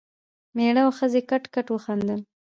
[0.55, 2.19] مېړه او ښځې کټ کټ وخندل.